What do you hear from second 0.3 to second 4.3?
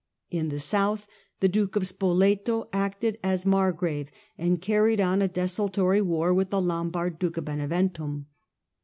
In the South the Duke of Spoleto acted as margrave